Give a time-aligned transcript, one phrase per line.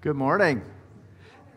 [0.00, 0.62] Good morning.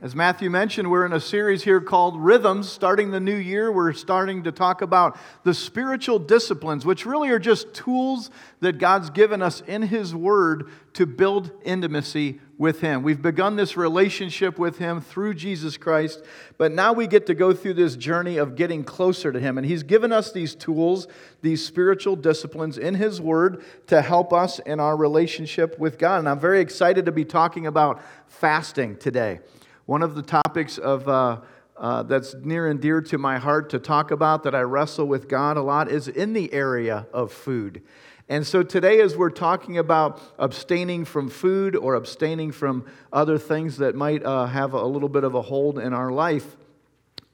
[0.03, 2.67] As Matthew mentioned, we're in a series here called Rhythms.
[2.67, 7.37] Starting the new year, we're starting to talk about the spiritual disciplines, which really are
[7.37, 8.31] just tools
[8.61, 13.03] that God's given us in His Word to build intimacy with Him.
[13.03, 16.23] We've begun this relationship with Him through Jesus Christ,
[16.57, 19.59] but now we get to go through this journey of getting closer to Him.
[19.59, 21.07] And He's given us these tools,
[21.43, 26.17] these spiritual disciplines in His Word to help us in our relationship with God.
[26.17, 29.41] And I'm very excited to be talking about fasting today.
[29.85, 31.41] One of the topics of, uh,
[31.75, 35.27] uh, that's near and dear to my heart to talk about that I wrestle with
[35.27, 37.81] God a lot is in the area of food.
[38.29, 43.77] And so today, as we're talking about abstaining from food or abstaining from other things
[43.77, 46.55] that might uh, have a little bit of a hold in our life,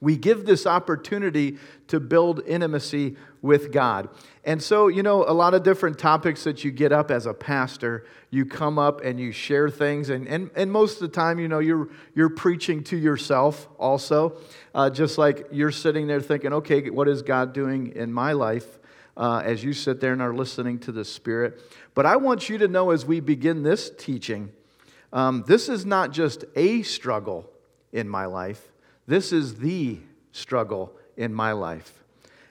[0.00, 4.08] we give this opportunity to build intimacy with God.
[4.44, 7.34] And so, you know, a lot of different topics that you get up as a
[7.34, 10.08] pastor, you come up and you share things.
[10.10, 14.38] And, and, and most of the time, you know, you're, you're preaching to yourself also,
[14.74, 18.78] uh, just like you're sitting there thinking, okay, what is God doing in my life?
[19.16, 21.60] Uh, as you sit there and are listening to the Spirit.
[21.92, 24.52] But I want you to know as we begin this teaching,
[25.12, 27.50] um, this is not just a struggle
[27.92, 28.70] in my life,
[29.08, 29.98] this is the
[30.32, 32.04] struggle in my life.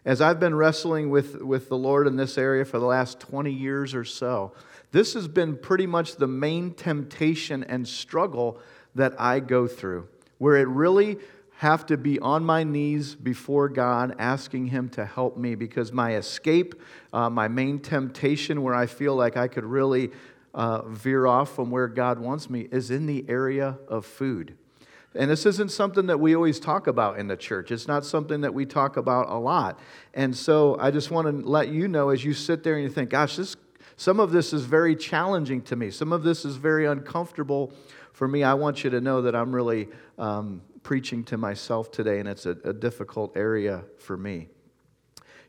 [0.04, 3.52] As I've been wrestling with, with the Lord in this area for the last 20
[3.52, 4.54] years or so,
[4.92, 8.60] this has been pretty much the main temptation and struggle
[8.96, 10.08] that I go through,
[10.40, 11.18] where it really
[11.58, 16.16] have to be on my knees before God, asking Him to help me because my
[16.16, 16.74] escape,
[17.14, 20.10] uh, my main temptation, where I feel like I could really
[20.56, 24.58] uh, veer off from where God wants me, is in the area of food.
[25.18, 27.72] And this isn't something that we always talk about in the church.
[27.72, 29.80] It's not something that we talk about a lot.
[30.14, 32.90] And so I just want to let you know as you sit there and you
[32.90, 33.56] think, gosh, this,
[33.96, 35.90] some of this is very challenging to me.
[35.90, 37.74] Some of this is very uncomfortable
[38.14, 38.44] for me.
[38.44, 42.46] I want you to know that I'm really um, preaching to myself today, and it's
[42.46, 44.50] a, a difficult area for me.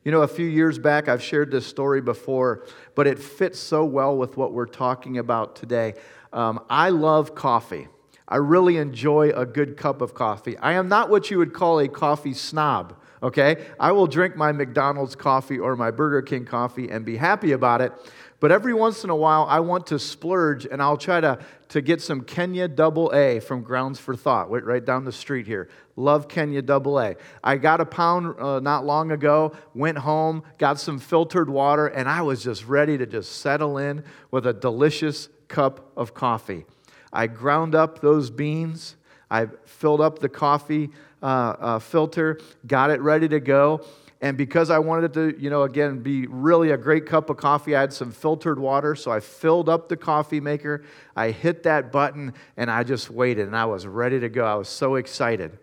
[0.02, 2.64] You know, a few years back, I've shared this story before,
[2.94, 5.92] but it fits so well with what we're talking about today.
[6.32, 7.88] Um, I love coffee.
[8.28, 10.56] I really enjoy a good cup of coffee.
[10.58, 13.64] I am not what you would call a coffee snob, okay?
[13.80, 17.80] I will drink my McDonald's coffee or my Burger King coffee and be happy about
[17.80, 17.92] it.
[18.40, 21.38] But every once in a while, I want to splurge and I'll try to,
[21.70, 25.70] to get some Kenya Double A from Grounds for Thought, right down the street here.
[25.96, 27.16] Love Kenya Double A.
[27.42, 32.08] I got a pound uh, not long ago, went home, got some filtered water, and
[32.08, 36.66] I was just ready to just settle in with a delicious cup of coffee.
[37.12, 38.96] I ground up those beans.
[39.30, 40.90] I filled up the coffee
[41.22, 43.84] uh, uh, filter, got it ready to go.
[44.20, 47.36] And because I wanted it to, you know, again, be really a great cup of
[47.36, 48.96] coffee, I had some filtered water.
[48.96, 50.82] So I filled up the coffee maker.
[51.14, 54.44] I hit that button and I just waited and I was ready to go.
[54.44, 55.56] I was so excited.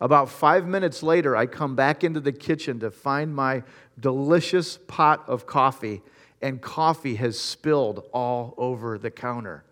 [0.00, 3.64] About five minutes later, I come back into the kitchen to find my
[3.98, 6.02] delicious pot of coffee,
[6.40, 9.64] and coffee has spilled all over the counter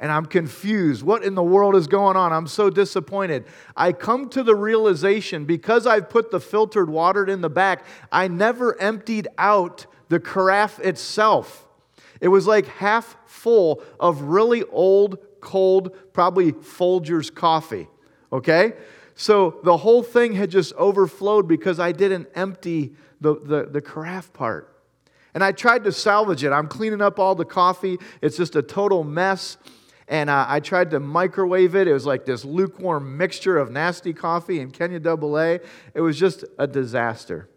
[0.00, 1.02] and I'm confused.
[1.02, 2.32] What in the world is going on?
[2.32, 3.44] I'm so disappointed.
[3.76, 8.28] I come to the realization because I've put the filtered water in the back, I
[8.28, 11.66] never emptied out the carafe itself.
[12.20, 17.88] It was like half full of really old, cold, probably Folgers coffee.
[18.32, 18.74] Okay?
[19.14, 24.32] So the whole thing had just overflowed because I didn't empty the, the, the carafe
[24.32, 24.74] part.
[25.34, 26.52] And I tried to salvage it.
[26.52, 29.58] I'm cleaning up all the coffee, it's just a total mess
[30.08, 31.86] and uh, I tried to microwave it.
[31.86, 35.60] It was like this lukewarm mixture of nasty coffee and Kenya Double A.
[35.94, 37.48] It was just a disaster.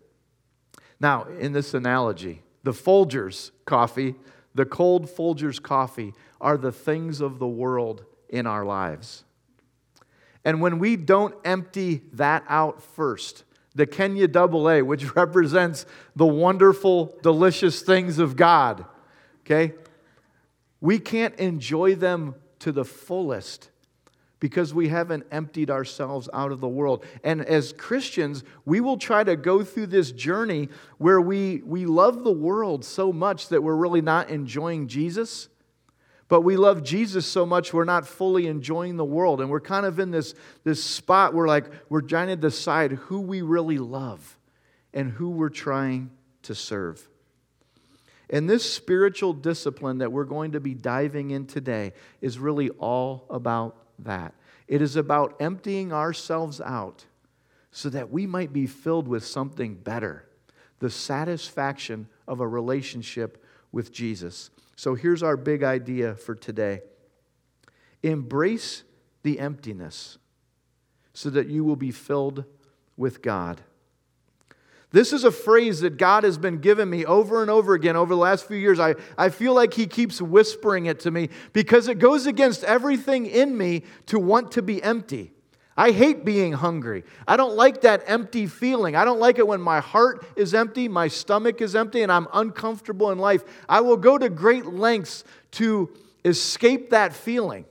[0.99, 4.15] Now, in this analogy, the Folgers coffee,
[4.53, 9.23] the cold Folgers coffee, are the things of the world in our lives.
[10.43, 13.45] And when we don't empty that out first,
[13.75, 15.85] the Kenya Double A, which represents
[16.15, 18.85] the wonderful, delicious things of God,
[19.45, 19.73] okay?
[20.81, 23.69] We can't enjoy them to the fullest
[24.41, 27.05] because we haven't emptied ourselves out of the world.
[27.23, 32.23] And as Christians, we will try to go through this journey where we, we love
[32.23, 35.47] the world so much that we're really not enjoying Jesus.
[36.27, 39.41] But we love Jesus so much we're not fully enjoying the world.
[39.41, 43.19] And we're kind of in this, this spot where like we're trying to decide who
[43.19, 44.39] we really love
[44.91, 46.09] and who we're trying
[46.43, 47.07] to serve.
[48.31, 51.91] And this spiritual discipline that we're going to be diving in today
[52.21, 54.33] is really all about that.
[54.67, 57.05] It is about emptying ourselves out
[57.71, 60.25] so that we might be filled with something better
[60.79, 64.49] the satisfaction of a relationship with Jesus.
[64.75, 66.81] So here's our big idea for today
[68.01, 68.83] Embrace
[69.21, 70.17] the emptiness
[71.13, 72.45] so that you will be filled
[72.97, 73.61] with God.
[74.91, 78.13] This is a phrase that God has been giving me over and over again over
[78.13, 78.79] the last few years.
[78.79, 83.25] I, I feel like He keeps whispering it to me because it goes against everything
[83.25, 85.31] in me to want to be empty.
[85.77, 87.05] I hate being hungry.
[87.25, 88.95] I don't like that empty feeling.
[88.95, 92.27] I don't like it when my heart is empty, my stomach is empty, and I'm
[92.33, 93.43] uncomfortable in life.
[93.69, 95.89] I will go to great lengths to
[96.25, 97.65] escape that feeling.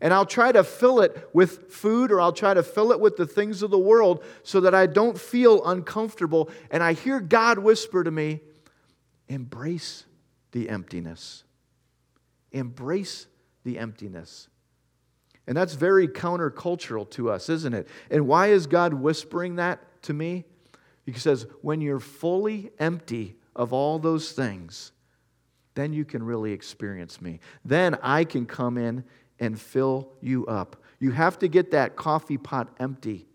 [0.00, 3.16] And I'll try to fill it with food or I'll try to fill it with
[3.16, 6.50] the things of the world so that I don't feel uncomfortable.
[6.70, 8.40] And I hear God whisper to me,
[9.28, 10.04] embrace
[10.52, 11.44] the emptiness.
[12.52, 13.26] Embrace
[13.64, 14.48] the emptiness.
[15.46, 17.88] And that's very countercultural to us, isn't it?
[18.10, 20.44] And why is God whispering that to me?
[21.06, 24.92] He says, when you're fully empty of all those things,
[25.74, 27.38] then you can really experience me.
[27.64, 29.04] Then I can come in
[29.38, 30.82] and fill you up.
[30.98, 33.26] You have to get that coffee pot empty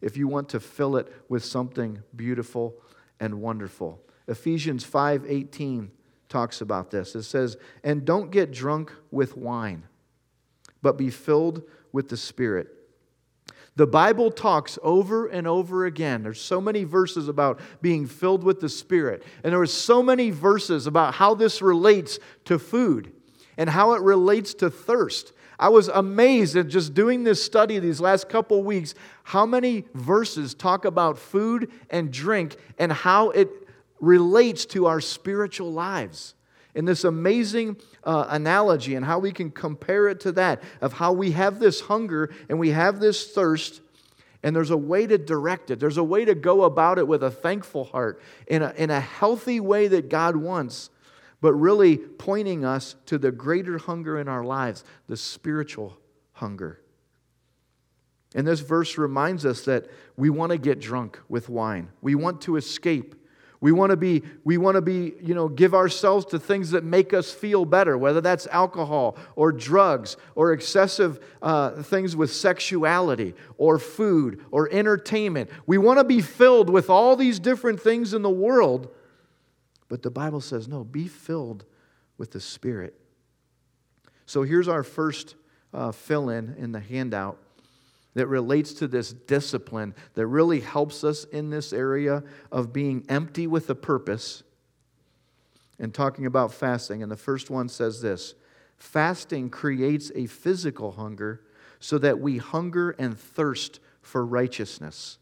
[0.00, 2.74] if you want to fill it with something beautiful
[3.18, 4.02] and wonderful.
[4.26, 5.90] Ephesians 5:18
[6.28, 7.14] talks about this.
[7.14, 9.84] It says, "And don't get drunk with wine,
[10.80, 12.76] but be filled with the Spirit."
[13.76, 16.22] The Bible talks over and over again.
[16.22, 19.22] There's so many verses about being filled with the Spirit.
[19.42, 23.12] And there are so many verses about how this relates to food
[23.56, 28.00] and how it relates to thirst I was amazed at just doing this study these
[28.00, 33.50] last couple weeks how many verses talk about food and drink and how it
[34.00, 36.34] relates to our spiritual lives.
[36.74, 41.12] In this amazing uh, analogy, and how we can compare it to that of how
[41.12, 43.82] we have this hunger and we have this thirst,
[44.42, 45.78] and there's a way to direct it.
[45.78, 49.00] There's a way to go about it with a thankful heart in a, in a
[49.00, 50.88] healthy way that God wants
[51.40, 55.98] but really pointing us to the greater hunger in our lives, the spiritual
[56.32, 56.80] hunger.
[58.34, 61.88] And this verse reminds us that we want to get drunk with wine.
[62.00, 63.16] We want to escape.
[63.60, 66.82] We want to be, we want to be, you know, give ourselves to things that
[66.82, 73.34] make us feel better, whether that's alcohol or drugs or excessive uh, things with sexuality
[73.58, 75.50] or food or entertainment.
[75.66, 78.94] We want to be filled with all these different things in the world
[79.90, 81.64] but the Bible says, no, be filled
[82.16, 82.94] with the Spirit.
[84.24, 85.34] So here's our first
[85.74, 87.38] uh, fill in in the handout
[88.14, 92.22] that relates to this discipline that really helps us in this area
[92.52, 94.44] of being empty with a purpose
[95.80, 97.02] and talking about fasting.
[97.02, 98.36] And the first one says this
[98.76, 101.42] fasting creates a physical hunger
[101.80, 105.18] so that we hunger and thirst for righteousness.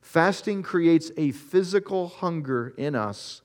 [0.00, 3.41] Fasting creates a physical hunger in us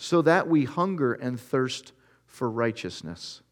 [0.00, 1.92] so that we hunger and thirst
[2.24, 3.42] for righteousness.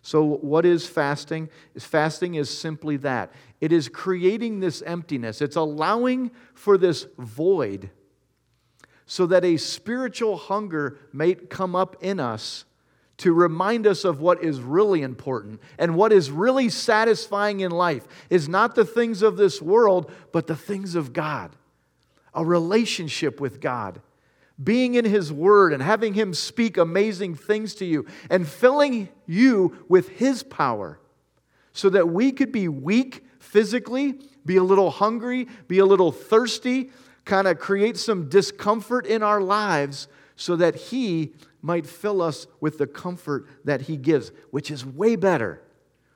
[0.00, 1.48] So, what is fasting?
[1.76, 3.32] Fasting is simply that.
[3.60, 7.90] It is creating this emptiness, it's allowing for this void
[9.04, 12.64] so that a spiritual hunger may come up in us
[13.18, 18.06] to remind us of what is really important and what is really satisfying in life.
[18.30, 21.56] Is not the things of this world, but the things of God,
[22.32, 24.00] a relationship with God
[24.62, 29.84] being in His Word and having Him speak amazing things to you and filling you
[29.88, 30.98] with His power
[31.72, 34.14] so that we could be weak physically,
[34.44, 36.90] be a little hungry, be a little thirsty,
[37.24, 42.78] kind of create some discomfort in our lives so that He might fill us with
[42.78, 45.62] the comfort that He gives, which is way better,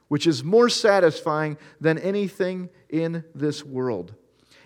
[0.09, 4.15] which is more satisfying than anything in this world.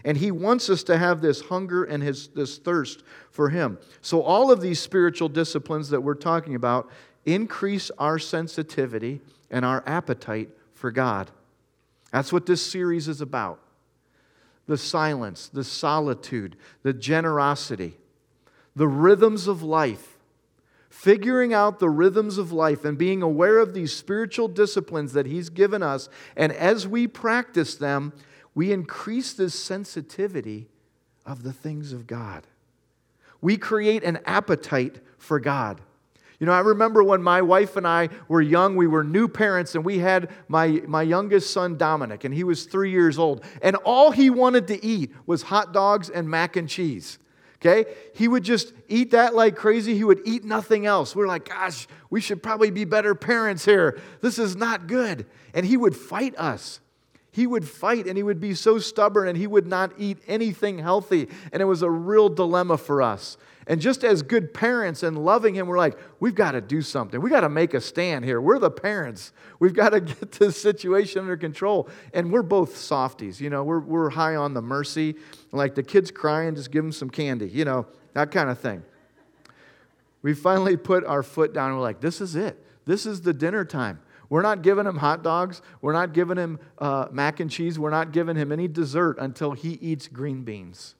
[0.05, 3.79] And he wants us to have this hunger and his, this thirst for him.
[4.01, 6.91] So, all of these spiritual disciplines that we're talking about
[7.27, 11.31] increase our sensitivity and our appetite for God.
[12.13, 13.61] That's what this series is about
[14.67, 16.55] the silence, the solitude,
[16.85, 17.97] the generosity,
[18.77, 20.17] the rhythms of life.
[20.91, 25.49] Figuring out the rhythms of life and being aware of these spiritual disciplines that He's
[25.49, 26.09] given us.
[26.37, 28.13] And as we practice them,
[28.55, 30.69] we increase this sensitivity
[31.25, 32.47] of the things of God.
[33.41, 35.81] We create an appetite for God.
[36.39, 39.75] You know, I remember when my wife and I were young, we were new parents,
[39.75, 43.45] and we had my, my youngest son, Dominic, and he was three years old.
[43.61, 47.19] And all he wanted to eat was hot dogs and mac and cheese.
[47.57, 47.85] Okay?
[48.15, 49.95] He would just eat that like crazy.
[49.95, 51.15] He would eat nothing else.
[51.15, 54.01] We're like, gosh, we should probably be better parents here.
[54.23, 55.27] This is not good.
[55.53, 56.81] And he would fight us.
[57.33, 60.79] He would fight and he would be so stubborn and he would not eat anything
[60.79, 61.29] healthy.
[61.53, 63.37] And it was a real dilemma for us.
[63.69, 67.21] And just as good parents and loving him, we're like, we've got to do something.
[67.21, 68.41] We've got to make a stand here.
[68.41, 69.33] We're the parents.
[69.61, 71.89] We've got to get this situation under control.
[72.13, 73.41] And we're both softies.
[73.41, 75.15] You know, we're, we're high on the mercy.
[75.53, 78.83] Like the kid's crying, just give him some candy, you know, that kind of thing.
[80.23, 82.63] We finally put our foot down and we're like, this is it.
[82.87, 84.01] This is the dinner time.
[84.31, 85.61] We're not giving him hot dogs.
[85.83, 87.79] We're not giving him uh, mac and cheese.
[87.79, 90.95] We're not giving him any dessert until he eats green beans.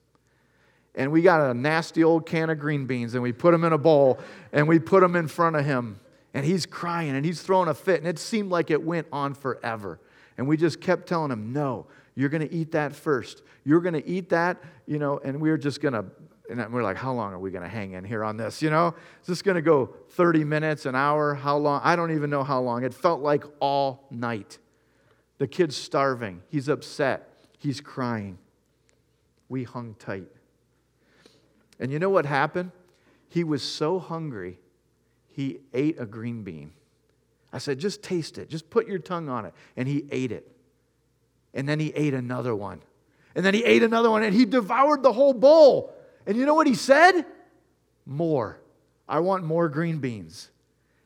[0.97, 3.73] And we got a nasty old can of green beans and we put them in
[3.73, 4.19] a bowl
[4.53, 6.01] and we put them in front of him.
[6.35, 8.01] And he's crying and he's throwing a fit.
[8.01, 10.01] And it seemed like it went on forever.
[10.37, 13.43] And we just kept telling him, no, you're going to eat that first.
[13.65, 16.05] You're going to eat that, you know, and we we're just going to
[16.51, 18.61] and we're like, how long are we going to hang in here on this?
[18.61, 21.35] You know, is this going to go 30 minutes, an hour?
[21.35, 21.81] How long?
[21.85, 22.83] I don't even know how long.
[22.83, 24.59] It felt like all night.
[25.39, 26.43] The kid's starving.
[26.49, 27.31] He's upset.
[27.59, 28.39] He's crying.
[29.49, 30.29] We hung tight.
[31.79, 32.73] And you know what happened?
[33.29, 34.59] He was so hungry,
[35.31, 36.73] he ate a green bean.
[37.53, 38.49] I said, just taste it.
[38.49, 39.55] Just put your tongue on it.
[39.77, 40.51] And he ate it.
[41.55, 42.83] And then he ate another one.
[43.35, 45.95] And then he ate another one and he devoured the whole bowl.
[46.27, 47.25] And you know what he said?
[48.07, 48.61] More.
[49.09, 50.51] I want more green beans.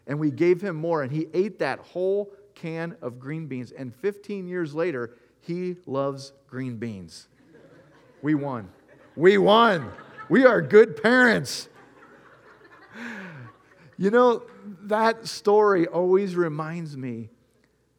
[0.06, 3.73] And we gave him more, and he ate that whole can of green beans.
[3.73, 7.28] And 15 years later, he loves green beans.
[8.23, 8.68] We won.
[9.16, 9.92] We won.
[10.28, 11.68] We are good parents.
[13.97, 14.42] You know,
[14.83, 17.30] that story always reminds me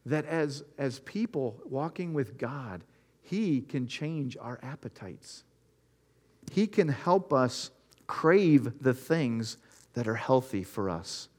[0.06, 2.84] that as, as people walking with God,
[3.22, 5.44] He can change our appetites.
[6.52, 7.72] He can help us
[8.08, 9.58] crave the things
[9.94, 11.30] that are healthy for us.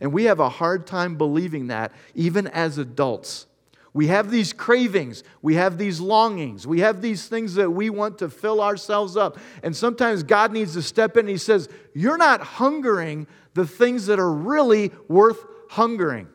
[0.00, 3.46] And we have a hard time believing that, even as adults.
[3.94, 8.18] We have these cravings, we have these longings, we have these things that we want
[8.18, 9.38] to fill ourselves up.
[9.62, 14.06] And sometimes God needs to step in and He says, You're not hungering the things
[14.06, 16.28] that are really worth hungering.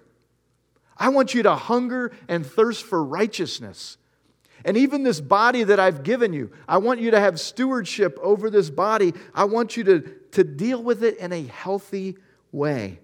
[0.98, 3.98] I want you to hunger and thirst for righteousness.
[4.66, 8.50] And even this body that I've given you, I want you to have stewardship over
[8.50, 9.14] this body.
[9.34, 10.00] I want you to,
[10.32, 12.18] to deal with it in a healthy
[12.52, 13.00] way.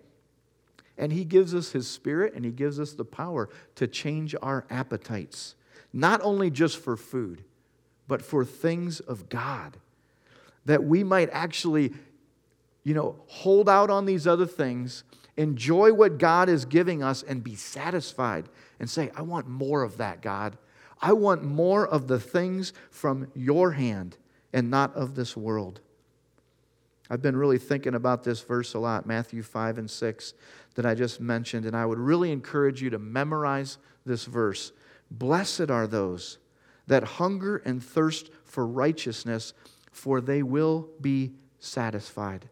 [0.98, 4.66] And He gives us His Spirit and He gives us the power to change our
[4.70, 5.56] appetites,
[5.92, 7.44] not only just for food,
[8.08, 9.78] but for things of God.
[10.66, 11.94] That we might actually,
[12.84, 15.04] you know, hold out on these other things,
[15.36, 18.48] enjoy what God is giving us, and be satisfied
[18.80, 20.58] and say, I want more of that, God.
[21.02, 24.18] I want more of the things from your hand
[24.54, 25.82] and not of this world.
[27.10, 30.34] I've been really thinking about this verse a lot, Matthew 5 and 6,
[30.76, 34.72] that I just mentioned, and I would really encourage you to memorize this verse.
[35.10, 36.38] Blessed are those
[36.88, 39.54] that hunger and thirst for righteousness,
[39.92, 42.50] for they will be satisfied.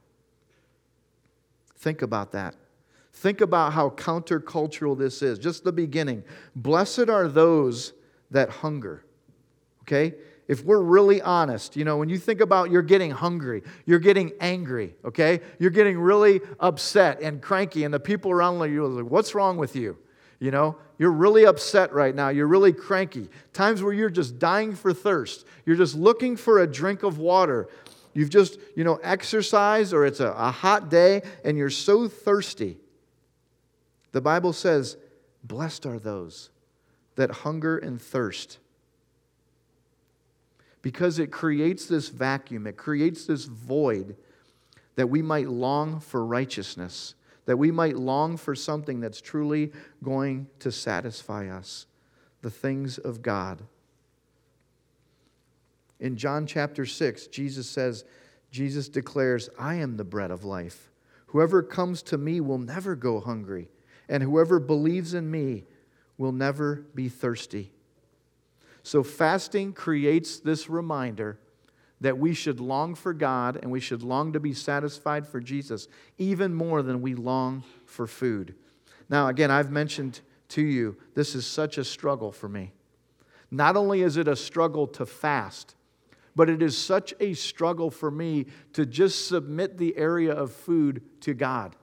[1.76, 2.56] Think about that.
[3.14, 5.40] Think about how countercultural this is.
[5.40, 6.24] Just the beginning.
[6.56, 7.94] Blessed are those
[8.32, 9.04] that hunger.
[9.84, 10.16] Okay?
[10.48, 14.32] If we're really honest, you know, when you think about you're getting hungry, you're getting
[14.40, 15.42] angry, okay?
[15.60, 19.58] You're getting really upset and cranky, and the people around you are like, what's wrong
[19.58, 19.98] with you?
[20.40, 22.30] You know, you're really upset right now.
[22.30, 23.30] You're really cranky.
[23.54, 25.46] Times where you're just dying for thirst.
[25.66, 27.68] You're just looking for a drink of water.
[28.14, 32.78] You've just, you know, exercised or it's a, a hot day and you're so thirsty.
[34.12, 34.98] The Bible says,
[35.44, 36.50] Blessed are those
[37.18, 38.60] that hunger and thirst.
[40.82, 44.16] Because it creates this vacuum, it creates this void
[44.96, 49.72] that we might long for righteousness, that we might long for something that's truly
[50.04, 51.88] going to satisfy us
[52.42, 53.64] the things of God.
[56.00, 58.06] In John chapter 6, Jesus says,
[58.52, 60.92] Jesus declares, I am the bread of life.
[61.28, 63.70] Whoever comes to me will never go hungry,
[64.08, 65.66] and whoever believes in me
[66.18, 67.72] will never be thirsty.
[68.84, 71.40] So, fasting creates this reminder
[72.00, 75.88] that we should long for God and we should long to be satisfied for Jesus
[76.18, 78.56] even more than we long for food.
[79.10, 82.72] Now, again, I've mentioned to you, this is such a struggle for me.
[83.50, 85.76] Not only is it a struggle to fast,
[86.36, 91.02] but it is such a struggle for me to just submit the area of food
[91.22, 91.76] to God.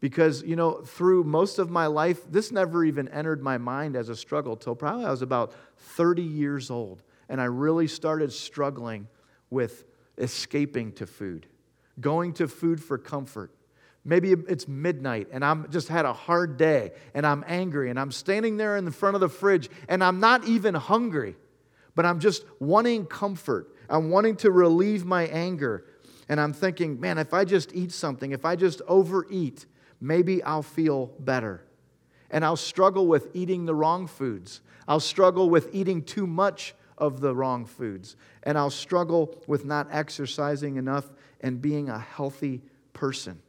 [0.00, 4.08] Because, you know, through most of my life, this never even entered my mind as
[4.08, 7.02] a struggle till probably I was about 30 years old.
[7.28, 9.08] And I really started struggling
[9.50, 9.84] with
[10.18, 11.46] escaping to food,
[12.00, 13.50] going to food for comfort,
[14.08, 18.12] Maybe it's midnight and I'm just had a hard day and I'm angry and I'm
[18.12, 21.34] standing there in the front of the fridge and I'm not even hungry,
[21.96, 23.74] but I'm just wanting comfort.
[23.90, 25.86] I'm wanting to relieve my anger.
[26.28, 29.66] And I'm thinking, man, if I just eat something, if I just overeat,
[30.00, 31.62] maybe I'll feel better.
[32.30, 34.60] And I'll struggle with eating the wrong foods.
[34.88, 38.16] I'll struggle with eating too much of the wrong foods.
[38.42, 41.10] And I'll struggle with not exercising enough
[41.40, 42.62] and being a healthy
[42.92, 43.40] person.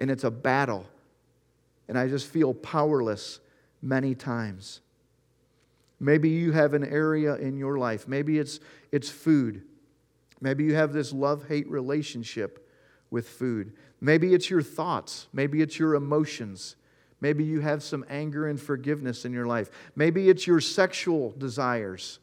[0.00, 0.86] And it's a battle.
[1.88, 3.40] And I just feel powerless
[3.82, 4.80] many times.
[6.00, 8.06] Maybe you have an area in your life.
[8.06, 8.60] Maybe it's,
[8.92, 9.62] it's food.
[10.40, 12.67] Maybe you have this love hate relationship
[13.10, 13.72] with food.
[14.00, 15.28] Maybe it's your thoughts.
[15.32, 16.76] Maybe it's your emotions.
[17.20, 19.70] Maybe you have some anger and forgiveness in your life.
[19.96, 22.20] Maybe it's your sexual desires.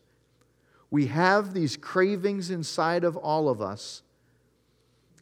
[0.90, 4.04] We have these cravings inside of all of us,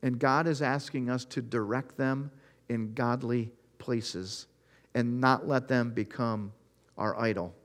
[0.03, 2.29] and God is asking us to direct them
[2.70, 4.48] in godly places
[4.93, 6.51] and not let them become
[6.98, 7.55] our idol.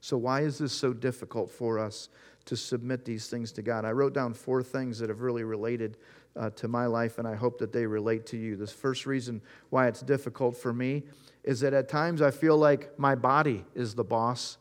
[0.00, 2.08] So, why is this so difficult for us
[2.46, 3.84] to submit these things to God?
[3.84, 5.96] I wrote down four things that have really related
[6.36, 8.56] uh, to my life, and I hope that they relate to you.
[8.56, 11.04] This first reason why it's difficult for me
[11.44, 14.58] is that at times I feel like my body is the boss,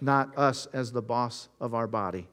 [0.00, 2.28] not us as the boss of our body.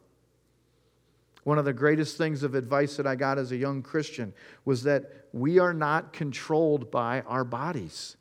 [1.43, 4.33] One of the greatest things of advice that I got as a young Christian
[4.63, 8.15] was that we are not controlled by our bodies.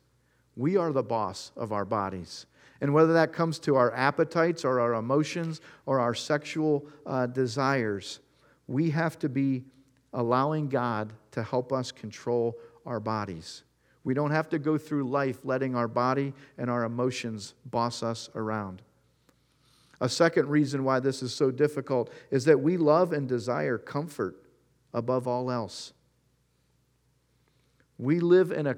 [0.55, 2.47] We are the boss of our bodies.
[2.81, 8.19] And whether that comes to our appetites or our emotions or our sexual uh, desires,
[8.67, 9.65] we have to be
[10.13, 13.63] allowing God to help us control our bodies.
[14.03, 18.29] We don't have to go through life letting our body and our emotions boss us
[18.35, 18.81] around.
[20.01, 24.43] A second reason why this is so difficult is that we love and desire comfort
[24.93, 25.93] above all else.
[27.99, 28.75] We live in a,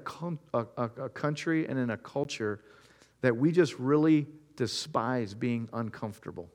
[0.52, 2.60] a, a country and in a culture
[3.22, 6.50] that we just really despise being uncomfortable.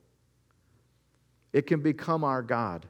[1.52, 2.86] It can become our God.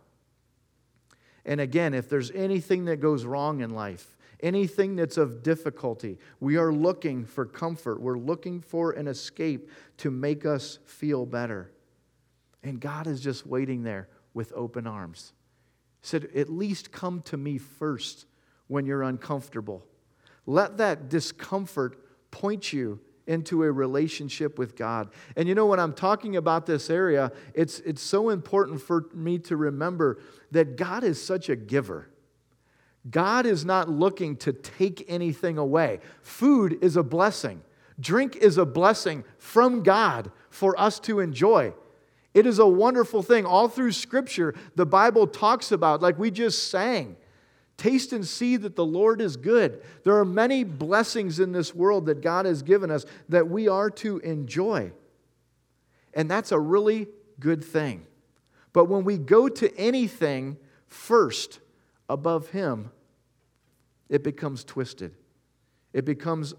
[1.49, 6.57] And again, if there's anything that goes wrong in life, anything that's of difficulty, we
[6.57, 7.99] are looking for comfort.
[7.99, 11.71] We're looking for an escape to make us feel better.
[12.61, 15.33] And God is just waiting there with open arms.
[16.01, 18.27] He said, At least come to me first
[18.67, 19.87] when you're uncomfortable.
[20.45, 25.09] Let that discomfort point you into a relationship with God.
[25.37, 29.37] And you know, when I'm talking about this area, it's, it's so important for me
[29.39, 30.19] to remember
[30.51, 32.09] that God is such a giver.
[33.09, 35.99] God is not looking to take anything away.
[36.23, 37.61] Food is a blessing,
[37.99, 41.73] drink is a blessing from God for us to enjoy.
[42.33, 43.45] It is a wonderful thing.
[43.45, 47.15] All through Scripture, the Bible talks about, like we just sang,
[47.79, 49.81] Taste and see that the Lord is good.
[50.03, 53.89] There are many blessings in this world that God has given us that we are
[53.91, 54.91] to enjoy.
[56.13, 57.07] And that's a really
[57.39, 58.05] good thing.
[58.73, 61.61] But when we go to anything first
[62.09, 62.91] above Him,
[64.09, 65.15] it becomes twisted.
[65.93, 66.53] It becomes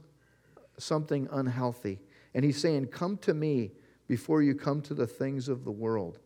[0.79, 1.99] something unhealthy.
[2.33, 3.73] And He's saying, Come to me
[4.09, 6.19] before you come to the things of the world.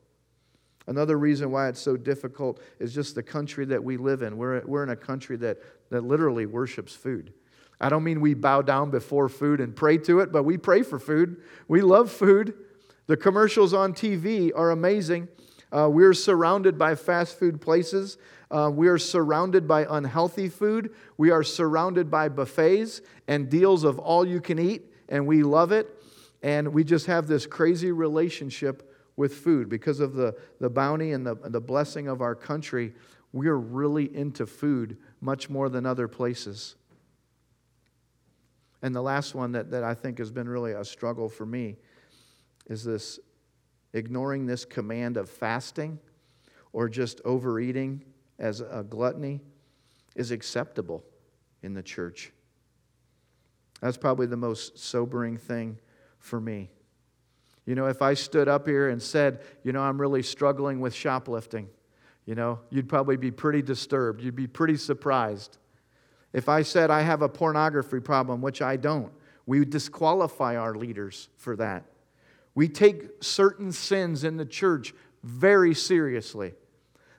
[0.86, 4.36] Another reason why it's so difficult is just the country that we live in.
[4.36, 5.58] We're, we're in a country that,
[5.90, 7.32] that literally worships food.
[7.80, 10.82] I don't mean we bow down before food and pray to it, but we pray
[10.82, 11.40] for food.
[11.68, 12.54] We love food.
[13.06, 15.28] The commercials on TV are amazing.
[15.72, 18.16] Uh, we're surrounded by fast food places.
[18.50, 20.94] Uh, we are surrounded by unhealthy food.
[21.16, 25.72] We are surrounded by buffets and deals of all you can eat, and we love
[25.72, 25.88] it.
[26.42, 29.68] And we just have this crazy relationship with food.
[29.68, 32.94] Because of the, the bounty and the, the blessing of our country,
[33.32, 36.76] we are really into food much more than other places.
[38.82, 41.76] And the last one that, that I think has been really a struggle for me
[42.66, 43.18] is this
[43.92, 45.98] ignoring this command of fasting
[46.72, 48.04] or just overeating
[48.38, 49.40] as a gluttony
[50.16, 51.04] is acceptable
[51.62, 52.32] in the church.
[53.80, 55.78] That's probably the most sobering thing
[56.18, 56.70] for me.
[57.66, 60.94] You know, if I stood up here and said, you know, I'm really struggling with
[60.94, 61.68] shoplifting,
[62.26, 64.22] you know, you'd probably be pretty disturbed.
[64.22, 65.58] You'd be pretty surprised.
[66.32, 69.12] If I said I have a pornography problem, which I don't,
[69.46, 71.84] we disqualify our leaders for that.
[72.54, 76.54] We take certain sins in the church very seriously.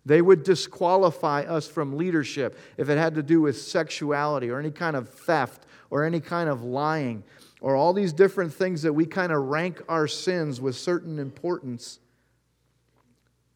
[0.05, 4.71] They would disqualify us from leadership if it had to do with sexuality or any
[4.71, 7.23] kind of theft or any kind of lying
[7.61, 11.99] or all these different things that we kind of rank our sins with certain importance.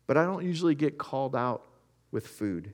[0.07, 1.65] But I don't usually get called out
[2.11, 2.73] with food.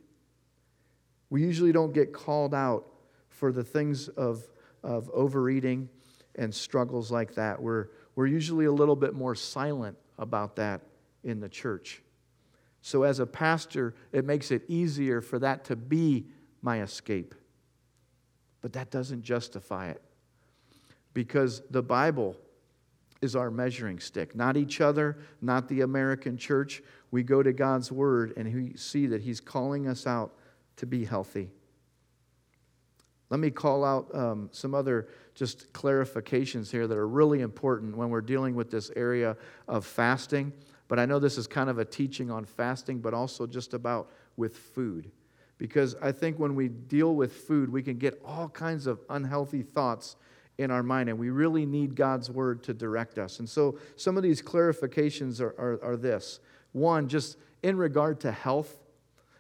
[1.30, 2.86] We usually don't get called out
[3.28, 4.48] for the things of,
[4.84, 5.90] of overeating
[6.36, 7.62] and struggles like that.
[7.62, 10.82] We're, we're usually a little bit more silent about that
[11.24, 12.02] in the church.
[12.82, 16.28] So, as a pastor, it makes it easier for that to be
[16.62, 17.34] my escape.
[18.62, 20.02] But that doesn't justify it
[21.16, 22.36] because the Bible
[23.22, 26.84] is our measuring stick, not each other, not the American church.
[27.10, 30.36] We go to God's word and we see that He's calling us out
[30.76, 31.50] to be healthy.
[33.32, 38.10] Let me call out um, some other just clarifications here that are really important when
[38.10, 39.36] we're dealing with this area
[39.68, 40.54] of fasting.
[40.88, 44.12] But I know this is kind of a teaching on fasting, but also just about
[44.38, 45.10] with food.
[45.58, 49.64] Because I think when we deal with food, we can get all kinds of unhealthy
[49.64, 50.18] thoughts
[50.58, 53.40] in our mind, and we really need God's word to direct us.
[53.40, 56.40] And so some of these clarifications are, are, are this
[56.72, 58.78] one, just in regard to health,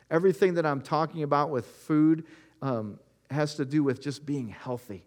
[0.10, 2.26] everything that I'm talking about with food
[2.62, 3.00] um,
[3.30, 5.06] has to do with just being healthy.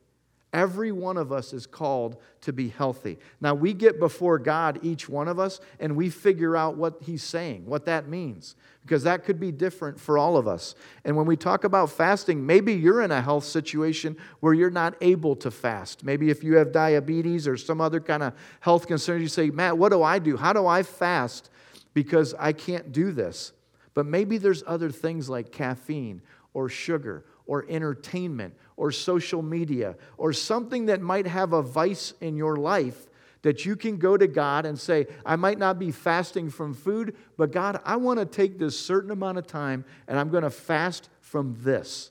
[0.53, 3.19] Every one of us is called to be healthy.
[3.39, 7.23] Now, we get before God, each one of us, and we figure out what He's
[7.23, 10.75] saying, what that means, because that could be different for all of us.
[11.05, 14.95] And when we talk about fasting, maybe you're in a health situation where you're not
[15.03, 16.03] able to fast.
[16.03, 19.77] Maybe if you have diabetes or some other kind of health concern, you say, Matt,
[19.77, 20.39] what do I do?
[20.39, 21.51] How do I fast?
[21.93, 23.53] Because I can't do this.
[23.93, 26.23] But maybe there's other things like caffeine
[26.55, 32.37] or sugar or entertainment or social media or something that might have a vice in
[32.37, 33.09] your life
[33.43, 37.17] that you can go to God and say, I might not be fasting from food,
[37.37, 40.51] but God, I want to take this certain amount of time and I'm going to
[40.51, 42.11] fast from this.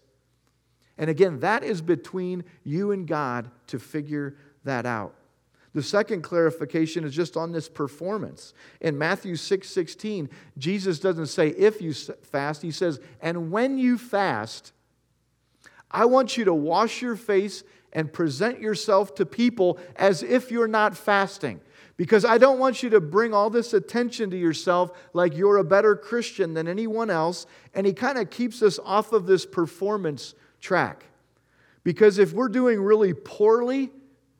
[0.97, 5.15] And again, that is between you and God to figure that out.
[5.73, 8.53] The second clarification is just on this performance.
[8.81, 13.97] In Matthew 6 16, Jesus doesn't say if you fast, he says, and when you
[13.97, 14.71] fast,
[15.89, 20.67] I want you to wash your face and present yourself to people as if you're
[20.67, 21.61] not fasting.
[21.95, 25.63] Because I don't want you to bring all this attention to yourself like you're a
[25.63, 27.47] better Christian than anyone else.
[27.73, 31.05] And he kind of keeps us off of this performance track.
[31.83, 33.89] Because if we're doing really poorly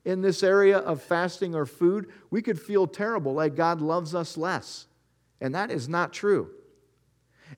[0.05, 4.38] in this area of fasting or food, we could feel terrible, like God loves us
[4.38, 4.86] less.
[5.41, 6.51] And that is not true.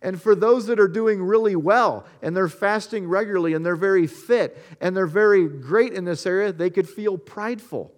[0.02, 4.08] And for those that are doing really well and they're fasting regularly and they're very
[4.08, 7.92] fit and they're very great in this area, they could feel prideful.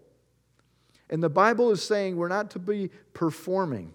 [1.09, 3.93] And the Bible is saying we're not to be performing.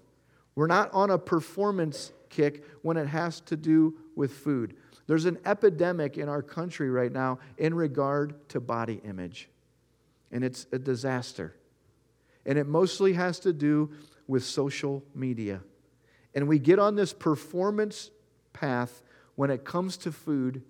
[0.54, 4.76] We're not on a performance kick when it has to do with food.
[5.06, 9.48] There's an epidemic in our country right now in regard to body image,
[10.32, 11.54] and it's a disaster.
[12.44, 13.90] And it mostly has to do
[14.26, 15.60] with social media.
[16.36, 18.10] And we get on this performance
[18.52, 19.02] path
[19.34, 20.62] when it comes to food.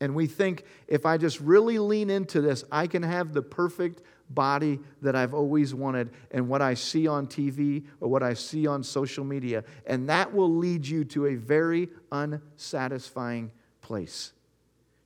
[0.00, 4.02] And we think if I just really lean into this, I can have the perfect
[4.30, 8.68] body that I've always wanted and what I see on TV or what I see
[8.68, 9.64] on social media.
[9.86, 13.50] And that will lead you to a very unsatisfying
[13.82, 14.32] place.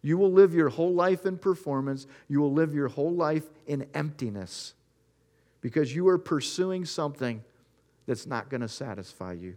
[0.02, 3.86] You will live your whole life in performance, you will live your whole life in
[3.94, 4.74] emptiness
[5.62, 7.42] because you are pursuing something
[8.06, 9.56] that's not going to satisfy you.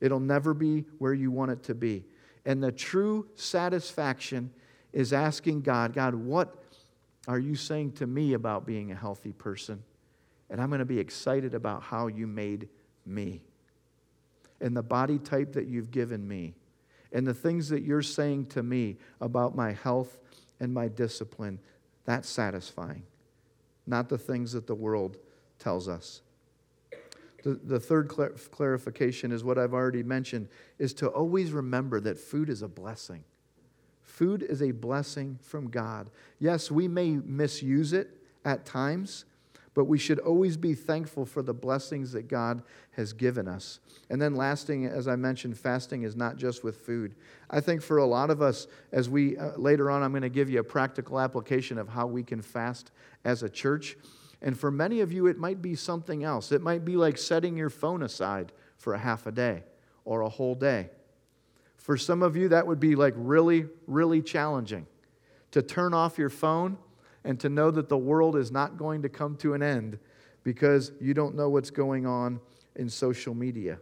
[0.00, 2.04] It'll never be where you want it to be.
[2.44, 4.50] And the true satisfaction
[4.92, 6.62] is asking God, God, what
[7.26, 9.82] are you saying to me about being a healthy person?
[10.50, 12.68] And I'm going to be excited about how you made
[13.06, 13.42] me
[14.60, 16.54] and the body type that you've given me
[17.12, 20.18] and the things that you're saying to me about my health
[20.60, 21.58] and my discipline.
[22.04, 23.04] That's satisfying,
[23.86, 25.16] not the things that the world
[25.58, 26.20] tells us.
[27.44, 32.18] The, the third clar- clarification is what I've already mentioned is to always remember that
[32.18, 33.22] food is a blessing.
[34.02, 36.08] Food is a blessing from God.
[36.38, 38.08] Yes, we may misuse it
[38.46, 39.26] at times,
[39.74, 43.80] but we should always be thankful for the blessings that God has given us.
[44.08, 47.14] And then, lasting, as I mentioned, fasting is not just with food.
[47.50, 50.28] I think for a lot of us, as we uh, later on, I'm going to
[50.30, 52.90] give you a practical application of how we can fast
[53.24, 53.96] as a church.
[54.44, 56.52] And for many of you, it might be something else.
[56.52, 59.64] It might be like setting your phone aside for a half a day
[60.04, 60.90] or a whole day.
[61.78, 64.86] For some of you, that would be like really, really challenging
[65.50, 66.76] to turn off your phone
[67.24, 69.98] and to know that the world is not going to come to an end
[70.42, 72.38] because you don't know what's going on
[72.76, 73.78] in social media.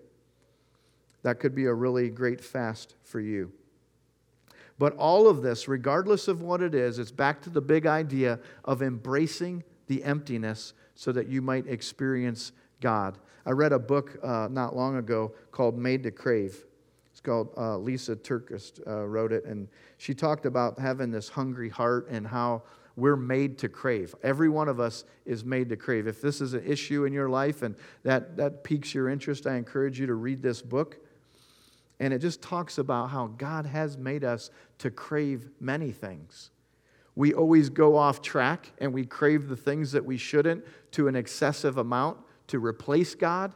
[1.24, 3.50] That could be a really great fast for you.
[4.78, 8.38] But all of this, regardless of what it is, it's back to the big idea
[8.64, 13.18] of embracing the emptiness so that you might experience God.
[13.44, 16.64] I read a book uh, not long ago called Made to Crave.
[17.10, 19.68] It's called uh, Lysa TerKeurst uh, wrote it, and
[19.98, 22.62] she talked about having this hungry heart and how
[22.96, 24.14] we're made to crave.
[24.22, 26.06] Every one of us is made to crave.
[26.06, 29.56] If this is an issue in your life and that, that piques your interest, I
[29.56, 30.98] encourage you to read this book.
[32.00, 36.50] And it just talks about how God has made us to crave many things.
[37.14, 41.16] We always go off track and we crave the things that we shouldn't to an
[41.16, 43.52] excessive amount to replace God.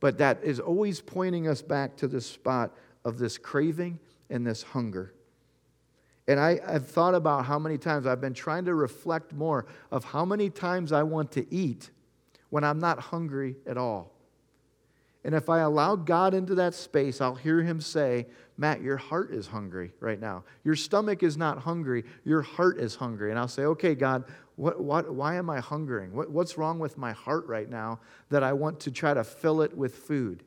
[0.00, 3.98] But that is always pointing us back to the spot of this craving
[4.30, 5.12] and this hunger.
[6.28, 10.04] And I, have thought about how many times I've been trying to reflect more of
[10.04, 11.90] how many times I want to eat
[12.50, 14.12] when I'm not hungry at all.
[15.24, 18.26] And if I allow God into that space, I'll hear Him say,
[18.56, 20.44] Matt, your heart is hungry right now.
[20.64, 23.30] Your stomach is not hungry, your heart is hungry.
[23.30, 24.24] And I'll say, okay, God,
[24.56, 26.12] what, what, why am I hungering?
[26.12, 28.00] What, what's wrong with my heart right now
[28.30, 30.42] that I want to try to fill it with food?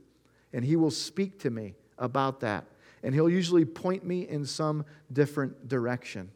[0.53, 2.65] And He will speak to me about that.
[3.03, 6.29] And He'll usually point me in some different direction.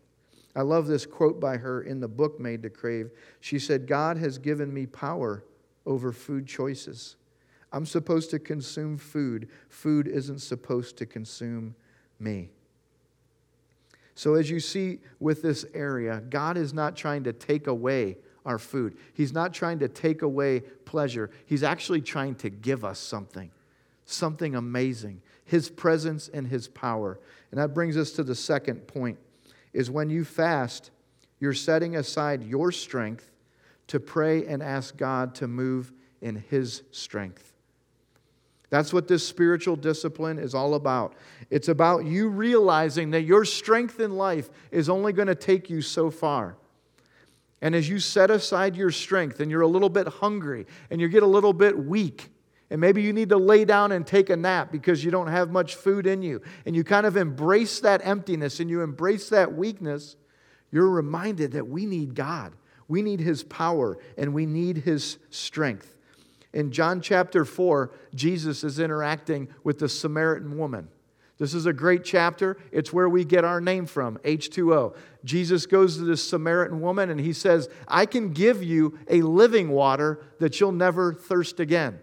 [0.56, 3.12] I love this quote by her in the book Made to Crave.
[3.42, 5.44] She said, God has given me power
[5.86, 7.18] over food choices.
[7.76, 9.50] I'm supposed to consume food.
[9.68, 11.76] Food isn't supposed to consume
[12.22, 12.50] me.
[14.16, 18.58] So, as you see with this area, God is not trying to take away our
[18.58, 18.96] food.
[19.14, 21.30] He's not trying to take away pleasure.
[21.46, 23.52] He's actually trying to give us something,
[24.06, 27.20] something amazing His presence and His power.
[27.52, 29.18] And that brings us to the second point
[29.74, 30.92] is when you fast,
[31.42, 33.30] you're setting aside your strength
[33.88, 37.52] to pray and ask God to move in His strength.
[38.70, 41.14] That's what this spiritual discipline is all about.
[41.50, 45.82] It's about you realizing that your strength in life is only going to take you
[45.82, 46.58] so far.
[47.62, 51.08] And as you set aside your strength and you're a little bit hungry and you
[51.08, 52.30] get a little bit weak,
[52.70, 55.52] and maybe you need to lay down and take a nap because you don't have
[55.52, 59.54] much food in you, and you kind of embrace that emptiness and you embrace that
[59.54, 60.16] weakness,
[60.72, 62.54] you're reminded that we need God.
[62.88, 65.95] We need His power and we need His strength.
[66.56, 70.88] In John chapter 4, Jesus is interacting with the Samaritan woman.
[71.38, 72.56] This is a great chapter.
[72.72, 74.96] It's where we get our name from, H2O.
[75.26, 79.70] Jesus goes to this Samaritan woman and he says, I can give you a living
[79.70, 82.00] water that you'll never thirst again.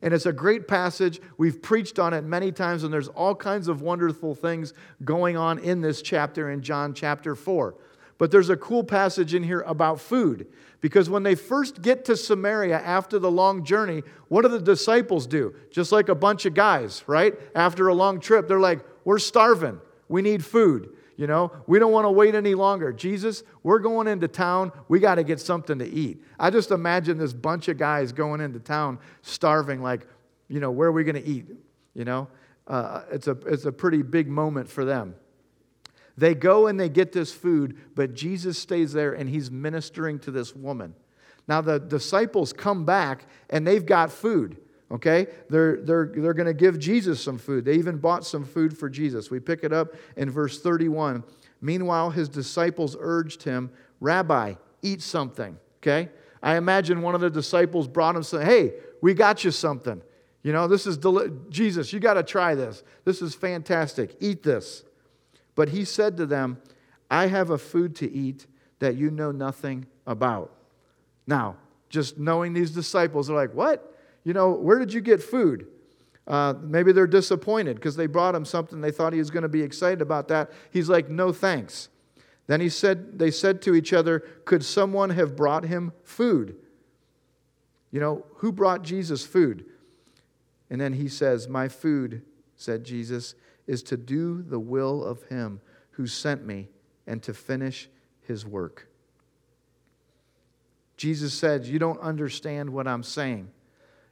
[0.00, 1.20] And it's a great passage.
[1.36, 4.72] We've preached on it many times, and there's all kinds of wonderful things
[5.04, 7.74] going on in this chapter in John chapter 4.
[8.18, 10.46] But there's a cool passage in here about food.
[10.80, 15.26] Because when they first get to Samaria after the long journey, what do the disciples
[15.26, 15.54] do?
[15.70, 17.34] Just like a bunch of guys, right?
[17.54, 19.80] After a long trip, they're like, We're starving.
[20.08, 20.90] We need food.
[21.16, 22.92] You know, we don't want to wait any longer.
[22.92, 24.72] Jesus, we're going into town.
[24.88, 26.22] We got to get something to eat.
[26.38, 30.06] I just imagine this bunch of guys going into town starving, like,
[30.48, 31.46] you know, where are we going to eat?
[31.94, 32.28] You know,
[32.66, 35.14] uh, it's, a, it's a pretty big moment for them.
[36.16, 40.30] They go and they get this food, but Jesus stays there and he's ministering to
[40.30, 40.94] this woman.
[41.48, 44.58] Now, the disciples come back and they've got food,
[44.90, 45.26] okay?
[45.48, 47.64] They're, they're, they're going to give Jesus some food.
[47.64, 49.30] They even bought some food for Jesus.
[49.30, 51.24] We pick it up in verse 31.
[51.60, 53.70] Meanwhile, his disciples urged him,
[54.00, 56.10] Rabbi, eat something, okay?
[56.42, 60.02] I imagine one of the disciples brought him saying, Hey, we got you something.
[60.42, 62.82] You know, this is deli- Jesus, you got to try this.
[63.04, 64.16] This is fantastic.
[64.20, 64.84] Eat this.
[65.54, 66.60] But he said to them,
[67.10, 68.46] I have a food to eat
[68.78, 70.52] that you know nothing about.
[71.26, 71.56] Now,
[71.88, 73.88] just knowing these disciples they're like, What?
[74.24, 75.66] You know, where did you get food?
[76.26, 79.48] Uh, maybe they're disappointed because they brought him something they thought he was going to
[79.48, 80.50] be excited about that.
[80.70, 81.88] He's like, No thanks.
[82.46, 86.56] Then he said, they said to each other, Could someone have brought him food?
[87.90, 89.66] You know, who brought Jesus food?
[90.70, 92.22] And then he says, My food,
[92.56, 93.34] said Jesus,
[93.66, 95.60] is to do the will of him
[95.92, 96.68] who sent me
[97.06, 97.88] and to finish
[98.22, 98.88] his work.
[100.96, 103.50] Jesus said, You don't understand what I'm saying.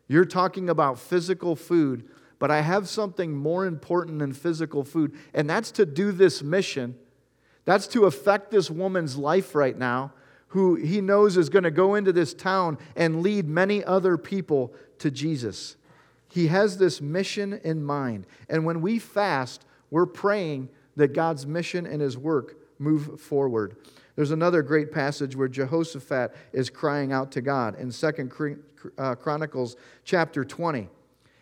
[0.08, 2.08] You're talking about physical food,
[2.38, 6.96] but I have something more important than physical food, and that's to do this mission.
[7.64, 10.12] That's to affect this woman's life right now,
[10.48, 14.74] who he knows is going to go into this town and lead many other people
[14.98, 15.76] to Jesus.
[16.30, 18.26] He has this mission in mind.
[18.48, 23.76] And when we fast, we're praying that God's mission and his work move forward.
[24.16, 28.32] There's another great passage where Jehoshaphat is crying out to God in Second
[28.98, 30.88] uh, Chronicles chapter 20.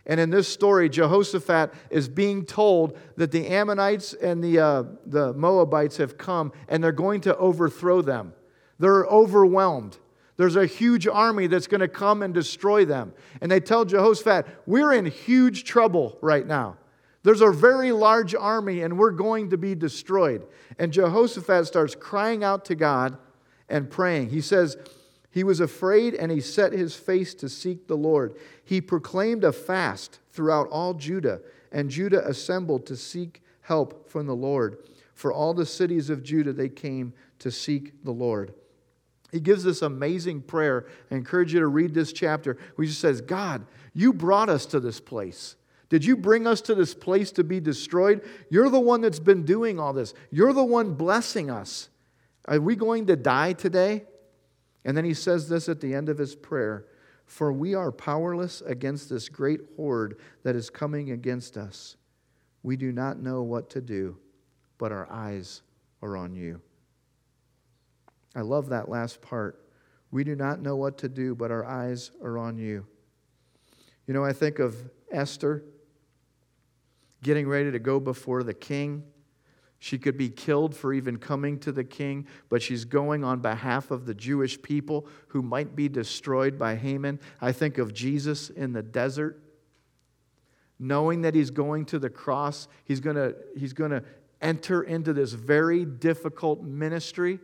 [0.07, 5.35] And in this story, Jehoshaphat is being told that the Ammonites and the, uh, the
[5.35, 8.33] Moabites have come and they're going to overthrow them.
[8.79, 9.99] They're overwhelmed.
[10.39, 13.13] There's a huge army that's going to come and destroy them.
[13.41, 16.79] And they tell Jehoshaphat, We're in huge trouble right now.
[17.25, 20.47] There's a very large army, and we're going to be destroyed.
[20.79, 23.19] And Jehoshaphat starts crying out to God
[23.69, 24.31] and praying.
[24.31, 24.77] He says,
[25.33, 28.37] He was afraid and he set his face to seek the Lord.
[28.65, 31.41] He proclaimed a fast throughout all Judah,
[31.73, 34.79] and Judah assembled to seek help from the Lord.
[35.15, 38.55] For all the cities of Judah they came to seek the Lord.
[39.31, 40.87] He gives this amazing prayer.
[41.11, 45.01] I encourage you to read this chapter he says, God, you brought us to this
[45.01, 45.57] place.
[45.89, 48.23] Did you bring us to this place to be destroyed?
[48.51, 50.15] You're the one that's been doing all this.
[50.31, 51.89] You're the one blessing us.
[52.47, 54.05] Are we going to die today?
[54.85, 56.87] And then he says this at the end of his prayer
[57.27, 61.97] For we are powerless against this great horde that is coming against us.
[62.63, 64.19] We do not know what to do,
[64.79, 65.63] but our eyes
[66.03, 66.61] are on you.
[68.39, 69.61] I love that last part.
[70.13, 72.87] We do not know what to do, but our eyes are on you.
[74.07, 74.77] You know, I think of
[75.11, 75.65] Esther
[77.21, 79.03] getting ready to go before the king.
[79.81, 83.91] She could be killed for even coming to the king, but she's going on behalf
[83.91, 87.19] of the Jewish people who might be destroyed by Haman.
[87.41, 89.43] I think of Jesus in the desert,
[90.79, 94.05] knowing that he's going to the cross, he's going to, he's going to
[94.41, 97.41] enter into this very difficult ministry.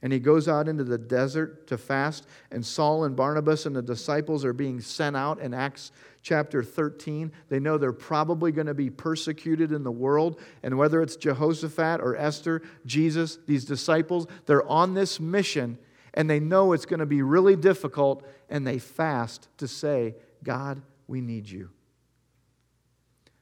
[0.00, 3.82] And he goes out into the desert to fast, and Saul and Barnabas and the
[3.82, 5.90] disciples are being sent out in Acts
[6.22, 7.32] chapter 13.
[7.48, 10.40] They know they're probably going to be persecuted in the world.
[10.62, 15.78] And whether it's Jehoshaphat or Esther, Jesus, these disciples, they're on this mission,
[16.14, 20.80] and they know it's going to be really difficult, and they fast to say, God,
[21.08, 21.70] we need you.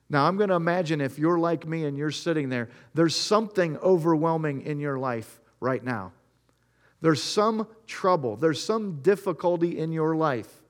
[0.08, 3.76] Now, I'm going to imagine if you're like me and you're sitting there, there's something
[3.78, 6.12] overwhelming in your life right now.
[7.00, 10.62] There's some trouble, there's some difficulty in your life.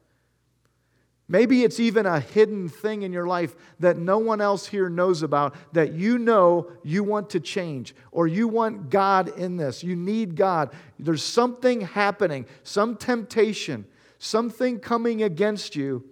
[1.29, 5.23] Maybe it's even a hidden thing in your life that no one else here knows
[5.23, 9.83] about that you know you want to change or you want God in this.
[9.83, 10.73] You need God.
[11.01, 13.87] There's something happening, some temptation,
[14.21, 16.05] something coming against you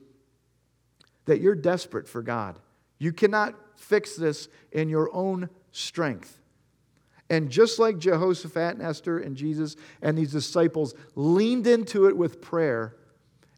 [1.27, 2.59] that you're desperate for God.
[2.99, 6.41] You cannot fix this in your own strength.
[7.31, 12.41] And just like Jehoshaphat and Esther and Jesus and these disciples leaned into it with
[12.41, 12.97] prayer,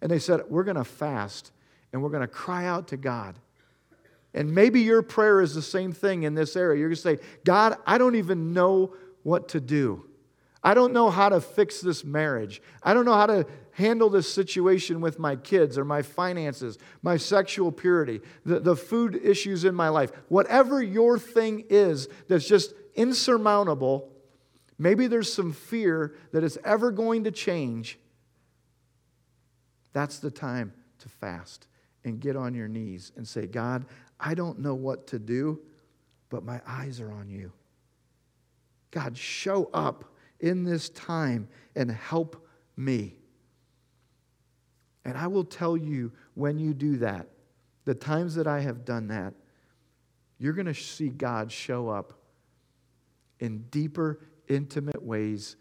[0.00, 1.52] and they said, We're going to fast
[1.92, 3.38] and we're going to cry out to God.
[4.35, 6.79] And maybe your prayer is the same thing in this area.
[6.79, 10.05] You're going to say, God, I don't even know what to do.
[10.62, 12.61] I don't know how to fix this marriage.
[12.83, 17.16] I don't know how to handle this situation with my kids or my finances, my
[17.16, 20.11] sexual purity, the, the food issues in my life.
[20.29, 24.11] Whatever your thing is that's just insurmountable,
[24.78, 27.98] maybe there's some fear that it's ever going to change.
[29.92, 31.68] That's the time to fast
[32.04, 33.87] and get on your knees and say, God,
[34.18, 35.61] I don't know what to do,
[36.30, 37.52] but my eyes are on you.
[38.90, 40.04] God, show up
[40.40, 43.16] in this time and help me.
[45.04, 47.28] And I will tell you when you do that,
[47.85, 49.35] the times that I have done that,
[50.38, 52.14] you're going to see God show up
[53.40, 55.57] in deeper, intimate ways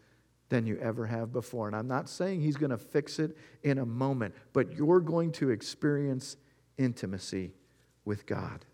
[0.48, 1.66] than you ever have before.
[1.66, 5.32] And I'm not saying He's going to fix it in a moment, but you're going
[5.32, 6.36] to experience
[6.78, 7.52] intimacy
[8.04, 8.64] with God.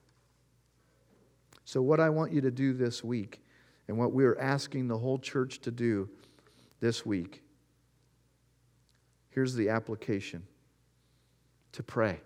[1.65, 3.41] So, what I want you to do this week,
[3.89, 6.09] and what we're asking the whole church to do
[6.81, 7.43] this week,
[9.31, 10.43] here's the application
[11.73, 12.21] to pray.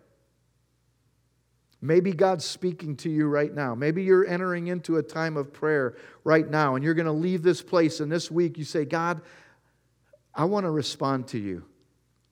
[1.82, 3.74] Maybe God's speaking to you right now.
[3.74, 7.42] Maybe you're entering into a time of prayer right now and you're going to leave
[7.42, 9.20] this place and this week you say, God,
[10.34, 11.64] I want to respond to you.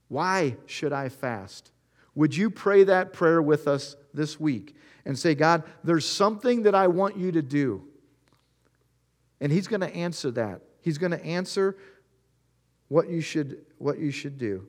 [0.09, 1.73] Why should I fast?
[2.15, 6.75] Would you pray that prayer with us this week and say, God, there's something that
[6.75, 7.85] I want you to do?
[9.41, 10.63] And He's going to answer that.
[10.81, 11.77] He's going to answer
[12.89, 14.69] what you should, what you should do.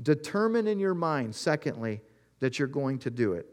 [0.00, 2.00] Determine in your mind, secondly,
[2.38, 3.46] that you're going to do it.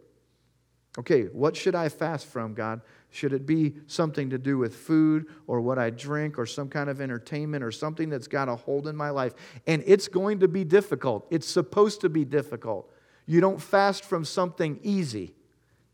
[0.97, 2.81] Okay, what should I fast from, God?
[3.11, 6.89] Should it be something to do with food or what I drink or some kind
[6.89, 9.33] of entertainment or something that's got a hold in my life?
[9.67, 11.27] And it's going to be difficult.
[11.29, 12.91] It's supposed to be difficult.
[13.27, 15.35] You don't fast from something easy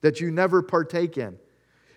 [0.02, 1.38] that you never partake in.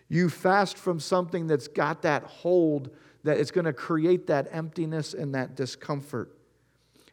[0.09, 2.91] You fast from something that's got that hold
[3.25, 6.37] that it's going to create that emptiness and that discomfort.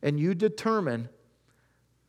[0.02, 1.10] And you determine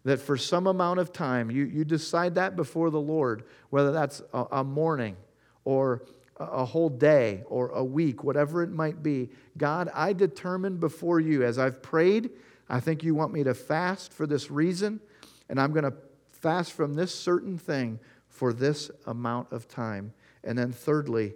[0.05, 4.23] that for some amount of time, you, you decide that before the Lord, whether that's
[4.33, 5.17] a, a morning
[5.65, 6.03] or
[6.37, 9.31] a whole day or a week, whatever it might be.
[9.57, 12.31] God, I determine before you, as I've prayed,
[12.69, 15.01] I think you want me to fast for this reason,
[15.49, 15.95] and I'm going to
[16.31, 17.99] fast from this certain thing
[18.29, 20.13] for this amount of time.
[20.43, 21.35] And then, thirdly,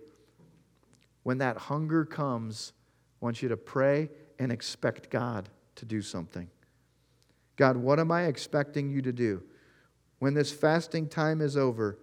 [1.23, 2.73] when that hunger comes,
[3.21, 6.49] I want you to pray and expect God to do something.
[7.59, 9.43] God, what am I expecting you to do?
[10.21, 11.99] When this fasting time is over,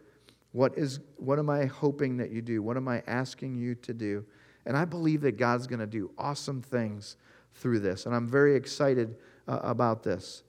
[0.52, 2.62] what, is, what am I hoping that you do?
[2.62, 4.26] What am I asking you to do?
[4.66, 7.16] And I believe that God's going to do awesome things
[7.54, 8.06] through this.
[8.06, 9.16] And I'm very excited
[9.48, 10.44] uh, about this.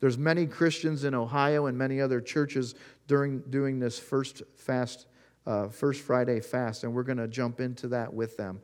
[0.00, 2.74] There's many Christians in Ohio and many other churches
[3.06, 5.06] during doing this first fast,
[5.46, 8.60] uh, first Friday fast, and we're going to jump into that with them.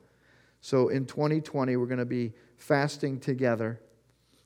[0.61, 3.81] So in 2020, we're going to be fasting together.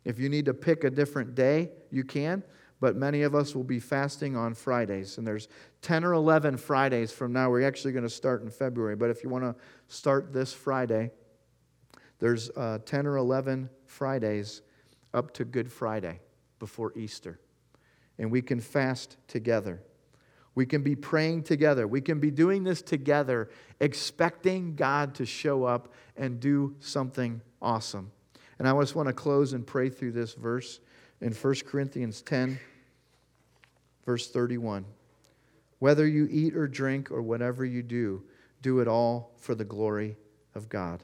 [0.04, 2.42] If you need to pick a different day, you can,
[2.80, 5.18] but many of us will be fasting on Fridays.
[5.18, 5.48] And there's
[5.82, 7.50] 10 or 11 Fridays from now.
[7.50, 9.54] We're actually going to start in February, but if you want to
[9.88, 11.10] start this Friday,
[12.18, 14.62] there's uh, 10 or 11 Fridays
[15.12, 16.20] up to Good Friday
[16.58, 17.38] before Easter.
[18.18, 19.82] And we can fast together.
[20.54, 21.86] We can be praying together.
[21.86, 28.12] We can be doing this together, expecting God to show up and do something awesome.
[28.60, 30.80] And I just want to close and pray through this verse
[31.22, 32.60] in 1 Corinthians 10,
[34.04, 34.84] verse 31.
[35.78, 38.22] Whether you eat or drink or whatever you do,
[38.60, 40.14] do it all for the glory
[40.54, 41.02] of God.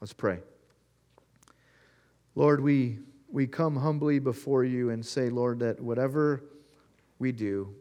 [0.00, 0.38] Let's pray.
[2.34, 6.42] Lord, we, we come humbly before you and say, Lord, that whatever
[7.18, 7.74] we do,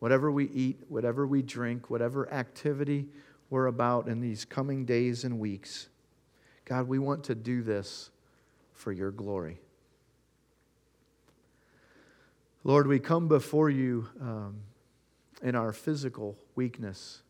[0.00, 3.06] whatever we eat, whatever we drink, whatever activity
[3.48, 5.88] we're about in these coming days and weeks,
[6.64, 8.10] God, we want to do this
[8.72, 9.60] for your glory.
[12.62, 14.60] Lord, we come before you um,
[15.42, 17.22] in our physical weakness,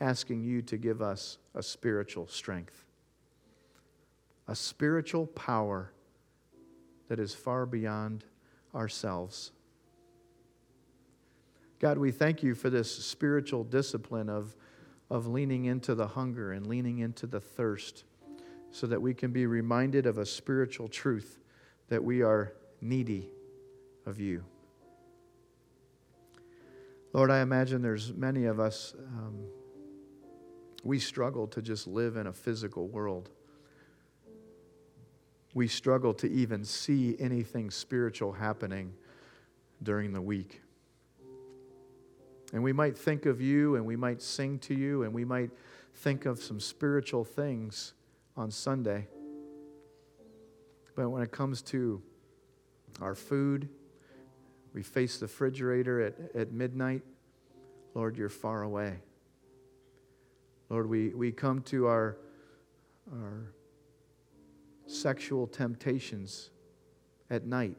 [0.00, 2.86] asking you to give us a spiritual strength
[4.48, 5.92] a spiritual power
[7.08, 8.24] that is far beyond
[8.74, 9.52] ourselves.
[11.78, 14.56] God, we thank you for this spiritual discipline of,
[15.10, 18.04] of leaning into the hunger and leaning into the thirst
[18.70, 21.38] so that we can be reminded of a spiritual truth
[21.88, 23.28] that we are needy
[24.04, 24.44] of you.
[27.12, 29.38] Lord, I imagine there's many of us, um,
[30.84, 33.30] we struggle to just live in a physical world
[35.56, 38.92] we struggle to even see anything spiritual happening
[39.82, 40.60] during the week.
[42.52, 45.48] And we might think of you and we might sing to you and we might
[45.94, 47.94] think of some spiritual things
[48.36, 49.06] on Sunday.
[50.94, 52.02] But when it comes to
[53.00, 53.68] our food,
[54.72, 57.02] we face the refrigerator at, at midnight.
[57.94, 58.98] Lord, you're far away.
[60.68, 62.18] Lord, we, we come to our,
[63.12, 63.52] our
[64.86, 66.50] sexual temptations
[67.30, 67.76] at night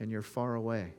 [0.00, 0.94] and you're far away.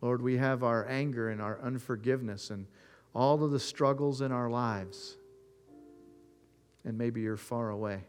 [0.00, 2.66] Lord, we have our anger and our unforgiveness and
[3.14, 5.16] all of the struggles in our lives,
[6.84, 8.00] and maybe you're far away.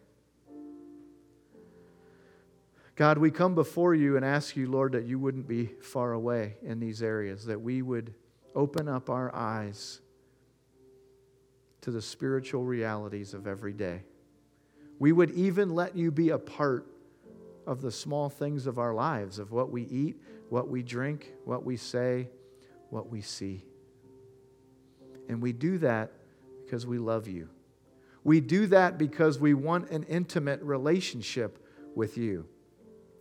[2.96, 6.56] God, we come before you and ask you, Lord, that you wouldn't be far away
[6.64, 8.14] in these areas, that we would
[8.56, 10.00] open up our eyes
[11.82, 14.02] to the spiritual realities of every day.
[14.98, 16.88] We would even let you be a part
[17.68, 20.16] of the small things of our lives, of what we eat,
[20.50, 22.30] what we drink, what we say,
[22.90, 23.66] what we see.
[25.28, 26.12] And we do that
[26.64, 27.50] because we love you.
[28.26, 31.64] We do that because we want an intimate relationship
[31.96, 32.48] with you.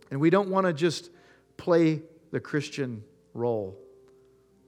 [0.09, 1.11] And we don't want to just
[1.57, 2.01] play
[2.31, 3.03] the Christian
[3.35, 3.77] role.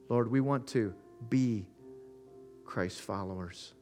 [0.09, 0.93] Lord, we want to
[1.27, 1.65] be
[2.65, 3.73] Christ followers.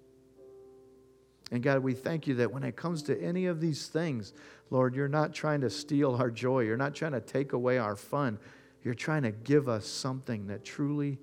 [1.52, 4.32] And God, we thank you that when it comes to any of these things,
[4.70, 6.62] Lord, you're not trying to steal our joy.
[6.62, 8.40] You're not trying to take away our fun.
[8.82, 11.20] You're trying to give us something that truly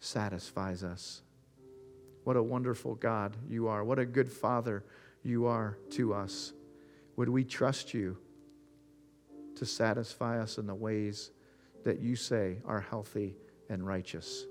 [0.00, 1.22] satisfies us.
[2.24, 3.84] What a wonderful God you are.
[3.84, 4.84] What a good Father
[5.22, 6.52] you are to us.
[7.16, 8.16] Would we trust you
[9.56, 11.30] to satisfy us in the ways
[11.84, 13.36] that you say are healthy
[13.68, 14.46] and righteous?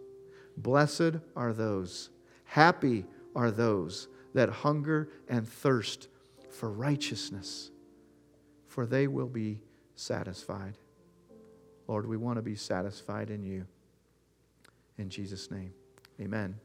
[0.58, 2.10] Blessed are those,
[2.44, 3.06] happy
[3.36, 6.08] are those that hunger and thirst
[6.50, 7.72] for righteousness,
[8.68, 9.60] for they will be
[9.96, 10.78] satisfied.
[11.88, 13.66] Lord, we want to be satisfied in you.
[14.98, 15.74] In Jesus' name,
[16.20, 16.56] amen.